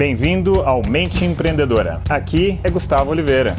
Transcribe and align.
Bem-vindo 0.00 0.62
ao 0.62 0.80
Mente 0.82 1.26
Empreendedora. 1.26 2.00
Aqui 2.08 2.58
é 2.64 2.70
Gustavo 2.70 3.10
Oliveira. 3.10 3.54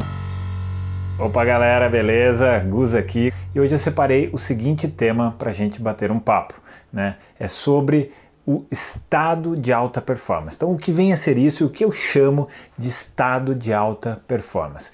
Opa, 1.16 1.44
galera, 1.44 1.88
beleza? 1.88 2.58
Gus 2.58 2.96
aqui. 2.96 3.32
E 3.54 3.60
hoje 3.60 3.76
eu 3.76 3.78
separei 3.78 4.28
o 4.32 4.36
seguinte 4.36 4.88
tema 4.88 5.36
para 5.38 5.50
a 5.50 5.52
gente 5.52 5.80
bater 5.80 6.10
um 6.10 6.18
papo, 6.18 6.54
né? 6.92 7.14
É 7.38 7.46
sobre 7.46 8.10
o 8.44 8.64
estado 8.72 9.56
de 9.56 9.72
alta 9.72 10.02
performance. 10.02 10.56
Então, 10.56 10.72
o 10.72 10.76
que 10.76 10.90
vem 10.90 11.12
a 11.12 11.16
ser 11.16 11.38
isso 11.38 11.62
e 11.62 11.66
o 11.66 11.70
que 11.70 11.84
eu 11.84 11.92
chamo 11.92 12.48
de 12.76 12.88
estado 12.88 13.54
de 13.54 13.72
alta 13.72 14.20
performance? 14.26 14.90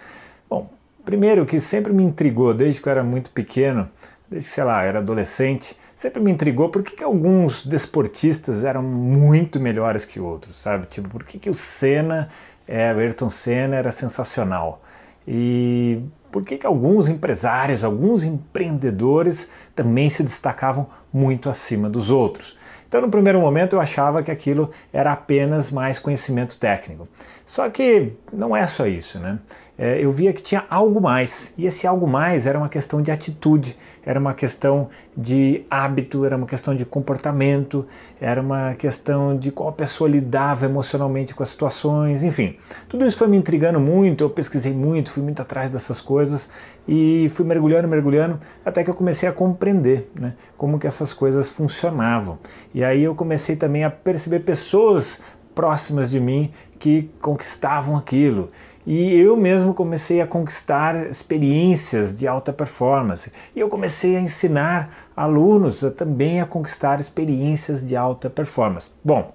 Bom, 0.50 0.68
primeiro 1.02 1.46
que 1.46 1.60
sempre 1.60 1.94
me 1.94 2.02
intrigou 2.02 2.52
desde 2.52 2.82
que 2.82 2.88
eu 2.88 2.92
era 2.92 3.02
muito 3.02 3.30
pequeno, 3.30 3.88
desde 4.30 4.48
que, 4.48 4.54
sei 4.54 4.64
lá, 4.64 4.82
era 4.82 4.98
adolescente, 4.98 5.76
sempre 5.96 6.22
me 6.22 6.30
intrigou 6.30 6.68
por 6.68 6.82
que, 6.82 6.96
que 6.96 7.04
alguns 7.04 7.64
desportistas 7.64 8.64
eram 8.64 8.82
muito 8.82 9.58
melhores 9.58 10.04
que 10.04 10.20
outros, 10.20 10.56
sabe? 10.56 10.86
Tipo, 10.86 11.08
por 11.08 11.24
que, 11.24 11.38
que 11.38 11.50
o 11.50 11.54
Senna, 11.54 12.28
é, 12.66 12.92
o 12.92 12.98
Ayrton 12.98 13.30
Senna 13.30 13.76
era 13.76 13.90
sensacional? 13.90 14.82
E 15.26 16.02
por 16.30 16.44
que, 16.44 16.58
que 16.58 16.66
alguns 16.66 17.08
empresários, 17.08 17.82
alguns 17.82 18.24
empreendedores 18.24 19.50
também 19.74 20.08
se 20.08 20.22
destacavam 20.22 20.88
muito 21.12 21.48
acima 21.50 21.88
dos 21.88 22.10
outros? 22.10 22.56
Então, 22.88 23.02
no 23.02 23.10
primeiro 23.10 23.38
momento, 23.40 23.76
eu 23.76 23.80
achava 23.80 24.22
que 24.22 24.30
aquilo 24.30 24.70
era 24.92 25.12
apenas 25.12 25.70
mais 25.70 25.98
conhecimento 25.98 26.58
técnico. 26.58 27.06
Só 27.44 27.68
que 27.68 28.12
não 28.32 28.56
é 28.56 28.66
só 28.66 28.86
isso, 28.86 29.18
né? 29.18 29.38
É, 29.80 30.04
eu 30.04 30.10
via 30.10 30.32
que 30.32 30.42
tinha 30.42 30.64
algo 30.68 31.00
mais, 31.00 31.54
e 31.56 31.64
esse 31.64 31.86
algo 31.86 32.04
mais 32.04 32.46
era 32.46 32.58
uma 32.58 32.68
questão 32.68 33.00
de 33.00 33.12
atitude, 33.12 33.76
era 34.04 34.18
uma 34.18 34.34
questão 34.34 34.88
de 35.16 35.64
hábito, 35.70 36.24
era 36.24 36.36
uma 36.36 36.48
questão 36.48 36.74
de 36.74 36.84
comportamento, 36.84 37.86
era 38.20 38.40
uma 38.40 38.74
questão 38.74 39.36
de 39.36 39.52
a 39.56 39.72
pessoa 39.72 40.10
lidava 40.10 40.66
emocionalmente 40.66 41.32
com 41.32 41.44
as 41.44 41.50
situações, 41.50 42.24
enfim. 42.24 42.56
Tudo 42.88 43.06
isso 43.06 43.16
foi 43.16 43.28
me 43.28 43.36
intrigando 43.36 43.78
muito, 43.78 44.24
eu 44.24 44.30
pesquisei 44.30 44.72
muito, 44.72 45.12
fui 45.12 45.22
muito 45.22 45.40
atrás 45.40 45.70
dessas 45.70 46.00
coisas 46.00 46.50
e 46.88 47.30
fui 47.34 47.44
mergulhando, 47.44 47.86
mergulhando, 47.86 48.40
até 48.64 48.82
que 48.82 48.90
eu 48.90 48.94
comecei 48.94 49.28
a 49.28 49.32
compreender 49.32 50.10
né, 50.18 50.34
como 50.56 50.78
que 50.78 50.88
essas 50.88 51.12
coisas 51.12 51.48
funcionavam. 51.50 52.38
E 52.78 52.84
aí 52.84 53.02
eu 53.02 53.12
comecei 53.12 53.56
também 53.56 53.82
a 53.82 53.90
perceber 53.90 54.38
pessoas 54.38 55.20
próximas 55.52 56.10
de 56.10 56.20
mim 56.20 56.52
que 56.78 57.10
conquistavam 57.20 57.96
aquilo. 57.96 58.52
E 58.86 59.20
eu 59.20 59.36
mesmo 59.36 59.74
comecei 59.74 60.20
a 60.20 60.28
conquistar 60.28 60.94
experiências 61.10 62.16
de 62.16 62.28
alta 62.28 62.52
performance. 62.52 63.32
E 63.56 63.58
eu 63.58 63.68
comecei 63.68 64.16
a 64.16 64.20
ensinar 64.20 65.08
alunos 65.16 65.82
a, 65.82 65.90
também 65.90 66.40
a 66.40 66.46
conquistar 66.46 67.00
experiências 67.00 67.84
de 67.84 67.96
alta 67.96 68.30
performance. 68.30 68.92
Bom, 69.02 69.34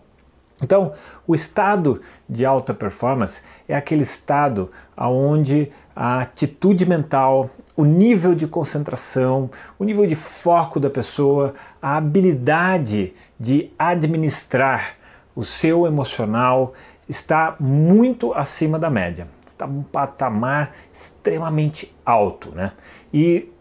então, 0.61 0.93
o 1.27 1.33
estado 1.33 2.01
de 2.29 2.45
alta 2.45 2.73
performance 2.73 3.41
é 3.67 3.75
aquele 3.75 4.03
estado 4.03 4.71
onde 4.95 5.71
a 5.95 6.21
atitude 6.21 6.85
mental, 6.85 7.49
o 7.75 7.83
nível 7.83 8.35
de 8.35 8.47
concentração, 8.47 9.49
o 9.79 9.83
nível 9.83 10.05
de 10.05 10.15
foco 10.15 10.79
da 10.79 10.89
pessoa, 10.89 11.53
a 11.81 11.97
habilidade 11.97 13.13
de 13.39 13.71
administrar 13.77 14.95
o 15.35 15.43
seu 15.43 15.87
emocional 15.87 16.73
está 17.09 17.55
muito 17.59 18.33
acima 18.33 18.77
da 18.77 18.89
média. 18.89 19.27
Está 19.45 19.65
um 19.65 19.83
patamar 19.83 20.73
extremamente 20.93 21.93
alto, 22.05 22.49
né? 22.55 22.71
E 23.13 23.52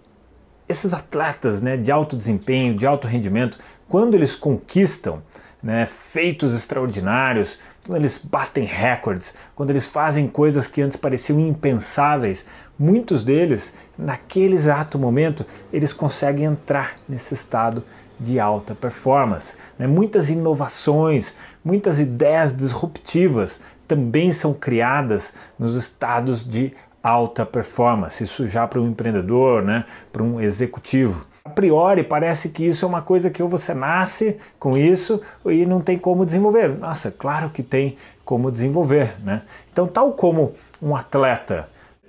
esses 0.72 0.92
atletas, 0.92 1.60
né, 1.60 1.76
de 1.76 1.92
alto 1.92 2.16
desempenho, 2.16 2.76
de 2.76 2.86
alto 2.86 3.06
rendimento, 3.06 3.58
quando 3.88 4.14
eles 4.14 4.34
conquistam 4.34 5.22
né, 5.62 5.86
feitos 5.86 6.54
extraordinários, 6.54 7.58
quando 7.86 7.98
eles 7.98 8.18
batem 8.18 8.64
recordes, 8.64 9.32
quando 9.54 9.70
eles 9.70 9.86
fazem 9.86 10.26
coisas 10.26 10.66
que 10.66 10.82
antes 10.82 10.96
pareciam 10.96 11.38
impensáveis, 11.38 12.44
muitos 12.78 13.22
deles, 13.22 13.72
naquele 13.96 14.54
exato 14.54 14.98
momento, 14.98 15.46
eles 15.72 15.92
conseguem 15.92 16.46
entrar 16.46 16.96
nesse 17.08 17.34
estado 17.34 17.84
de 18.18 18.40
alta 18.40 18.74
performance. 18.74 19.56
Né? 19.78 19.86
Muitas 19.86 20.30
inovações, 20.30 21.34
muitas 21.64 22.00
ideias 22.00 22.54
disruptivas 22.54 23.60
também 23.86 24.32
são 24.32 24.54
criadas 24.54 25.34
nos 25.58 25.76
estados 25.76 26.48
de 26.48 26.72
alta 27.02 27.44
performance. 27.44 28.22
Isso 28.22 28.46
já 28.48 28.66
para 28.66 28.80
um 28.80 28.88
empreendedor, 28.88 29.62
né? 29.62 29.84
para 30.12 30.22
um 30.22 30.40
executivo. 30.40 31.26
A 31.44 31.50
priori 31.50 32.04
parece 32.04 32.50
que 32.50 32.64
isso 32.64 32.84
é 32.84 32.88
uma 32.88 33.02
coisa 33.02 33.28
que 33.28 33.42
ou 33.42 33.48
você 33.48 33.74
nasce 33.74 34.36
com 34.58 34.76
isso 34.78 35.20
e 35.44 35.66
não 35.66 35.80
tem 35.80 35.98
como 35.98 36.24
desenvolver. 36.24 36.68
Nossa, 36.68 37.10
claro 37.10 37.50
que 37.50 37.62
tem 37.62 37.96
como 38.24 38.50
desenvolver, 38.50 39.16
né? 39.24 39.42
Então, 39.72 39.88
tal 39.88 40.12
como 40.12 40.54
um 40.80 40.94
atleta 40.94 41.68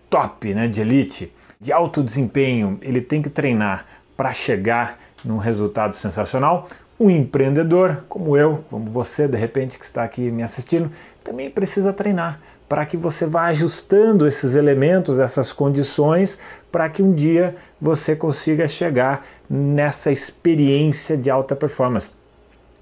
top, 0.10 0.54
né, 0.54 0.68
de 0.68 0.82
elite, 0.82 1.34
de 1.60 1.74
alto 1.74 2.04
desempenho, 2.04 2.78
ele 2.84 3.02
tem 3.02 3.22
que 3.22 3.30
treinar 3.30 3.88
para 4.16 4.32
chegar 4.32 5.00
num 5.26 5.38
resultado 5.38 5.96
sensacional. 5.96 6.68
Um 7.00 7.10
empreendedor 7.10 8.06
como 8.08 8.38
eu, 8.38 8.64
como 8.70 8.90
você, 8.90 9.28
de 9.28 9.38
repente 9.38 9.80
que 9.80 9.86
está 9.86 10.04
aqui 10.04 10.30
me 10.32 10.44
assistindo, 10.44 10.92
também 11.24 11.50
precisa 11.50 11.92
treinar 11.92 12.40
para 12.70 12.86
que 12.86 12.98
você 12.98 13.26
vá 13.26 13.46
ajustando 13.46 14.28
esses 14.28 14.56
elementos, 14.56 15.20
essas 15.20 15.54
condições, 15.54 16.40
para 16.72 16.90
que 16.90 17.04
um 17.04 17.14
dia 17.14 17.56
você 17.80 18.16
consiga 18.16 18.68
chegar 18.68 19.26
nessa 19.50 20.12
experiência 20.12 21.16
de 21.16 21.30
alta 21.30 21.56
performance. 21.56 22.10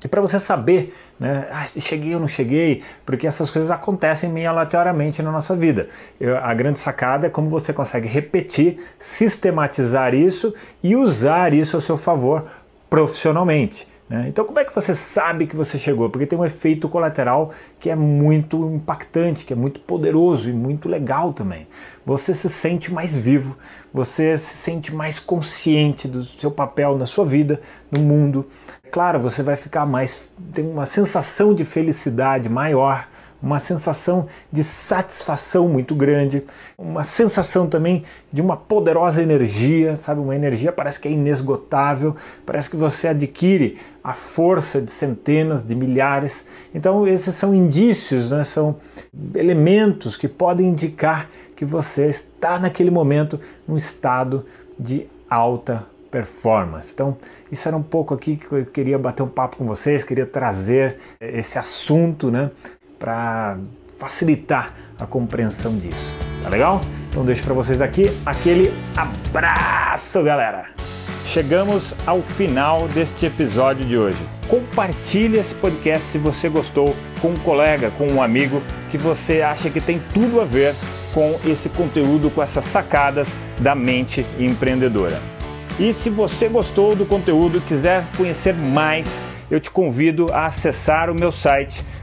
E 0.03 0.07
para 0.07 0.21
você 0.21 0.39
saber, 0.39 0.95
né, 1.19 1.47
ah, 1.51 1.67
cheguei 1.67 2.13
ou 2.15 2.21
não 2.21 2.27
cheguei, 2.27 2.81
porque 3.05 3.27
essas 3.27 3.51
coisas 3.51 3.69
acontecem 3.69 4.29
meio 4.29 4.49
aleatoriamente 4.49 5.21
na 5.21 5.31
nossa 5.31 5.55
vida. 5.55 5.89
Eu, 6.19 6.37
a 6.37 6.53
grande 6.53 6.79
sacada 6.79 7.27
é 7.27 7.29
como 7.29 7.49
você 7.49 7.73
consegue 7.73 8.07
repetir, 8.07 8.77
sistematizar 8.97 10.15
isso 10.15 10.53
e 10.81 10.95
usar 10.95 11.53
isso 11.53 11.75
a 11.75 11.81
seu 11.81 11.97
favor 11.97 12.45
profissionalmente. 12.89 13.90
Né? 14.11 14.25
Então, 14.27 14.43
como 14.43 14.59
é 14.59 14.65
que 14.65 14.75
você 14.75 14.93
sabe 14.93 15.47
que 15.47 15.55
você 15.55 15.77
chegou? 15.77 16.09
Porque 16.09 16.25
tem 16.25 16.37
um 16.37 16.43
efeito 16.43 16.89
colateral 16.89 17.51
que 17.79 17.89
é 17.89 17.95
muito 17.95 18.57
impactante, 18.67 19.45
que 19.45 19.53
é 19.53 19.55
muito 19.55 19.79
poderoso 19.79 20.49
e 20.49 20.53
muito 20.53 20.89
legal 20.89 21.31
também. 21.31 21.65
Você 22.05 22.33
se 22.33 22.49
sente 22.49 22.91
mais 22.91 23.15
vivo, 23.15 23.57
você 23.93 24.37
se 24.37 24.57
sente 24.57 24.93
mais 24.93 25.17
consciente 25.17 26.09
do 26.09 26.25
seu 26.25 26.51
papel 26.51 26.97
na 26.97 27.05
sua 27.05 27.25
vida, 27.25 27.61
no 27.89 28.01
mundo. 28.01 28.45
Claro, 28.91 29.17
você 29.17 29.41
vai 29.41 29.55
ficar 29.55 29.85
mais. 29.85 30.23
tem 30.53 30.69
uma 30.69 30.85
sensação 30.85 31.53
de 31.53 31.63
felicidade 31.63 32.49
maior 32.49 33.07
uma 33.41 33.59
sensação 33.59 34.27
de 34.51 34.63
satisfação 34.63 35.67
muito 35.67 35.95
grande, 35.95 36.43
uma 36.77 37.03
sensação 37.03 37.67
também 37.67 38.03
de 38.31 38.41
uma 38.41 38.55
poderosa 38.55 39.21
energia, 39.21 39.95
sabe? 39.95 40.21
Uma 40.21 40.35
energia 40.35 40.71
parece 40.71 40.99
que 40.99 41.07
é 41.07 41.11
inesgotável, 41.11 42.15
parece 42.45 42.69
que 42.69 42.75
você 42.75 43.07
adquire 43.07 43.77
a 44.03 44.13
força 44.13 44.81
de 44.81 44.91
centenas, 44.91 45.63
de 45.63 45.75
milhares. 45.75 46.47
Então, 46.73 47.07
esses 47.07 47.35
são 47.35 47.53
indícios, 47.53 48.29
né? 48.29 48.43
são 48.43 48.77
elementos 49.35 50.17
que 50.17 50.27
podem 50.27 50.67
indicar 50.67 51.29
que 51.55 51.65
você 51.65 52.07
está 52.07 52.57
naquele 52.57 52.89
momento 52.89 53.39
num 53.67 53.77
estado 53.77 54.45
de 54.79 55.07
alta 55.29 55.85
performance. 56.11 56.91
Então, 56.93 57.17
isso 57.51 57.67
era 57.67 57.77
um 57.77 57.81
pouco 57.81 58.13
aqui 58.13 58.35
que 58.35 58.51
eu 58.51 58.65
queria 58.65 58.99
bater 58.99 59.23
um 59.23 59.27
papo 59.27 59.55
com 59.55 59.65
vocês, 59.65 60.03
queria 60.03 60.25
trazer 60.25 60.97
esse 61.19 61.57
assunto, 61.57 62.29
né? 62.29 62.51
Para 63.01 63.57
facilitar 63.97 64.73
a 64.99 65.07
compreensão 65.07 65.75
disso. 65.75 66.15
Tá 66.41 66.49
legal? 66.49 66.81
Então 67.09 67.25
deixo 67.25 67.43
para 67.43 67.53
vocês 67.53 67.81
aqui 67.81 68.15
aquele 68.23 68.71
abraço, 68.95 70.23
galera. 70.23 70.65
Chegamos 71.25 71.95
ao 72.05 72.21
final 72.21 72.87
deste 72.89 73.25
episódio 73.25 73.85
de 73.85 73.97
hoje. 73.97 74.19
Compartilhe 74.47 75.39
esse 75.39 75.55
podcast 75.55 76.07
se 76.11 76.17
você 76.17 76.47
gostou 76.47 76.95
com 77.21 77.29
um 77.29 77.37
colega, 77.37 77.89
com 77.91 78.07
um 78.07 78.21
amigo 78.21 78.61
que 78.89 78.97
você 78.97 79.41
acha 79.41 79.69
que 79.69 79.81
tem 79.81 79.99
tudo 80.13 80.39
a 80.39 80.45
ver 80.45 80.75
com 81.13 81.39
esse 81.45 81.69
conteúdo, 81.69 82.29
com 82.29 82.43
essas 82.43 82.65
sacadas 82.65 83.27
da 83.59 83.73
mente 83.73 84.25
empreendedora. 84.39 85.19
E 85.79 85.93
se 85.93 86.09
você 86.09 86.47
gostou 86.47 86.95
do 86.95 87.05
conteúdo 87.05 87.57
e 87.57 87.61
quiser 87.61 88.03
conhecer 88.17 88.53
mais, 88.53 89.07
eu 89.49 89.59
te 89.59 89.71
convido 89.71 90.31
a 90.31 90.45
acessar 90.45 91.09
o 91.09 91.15
meu 91.15 91.31
site 91.31 91.83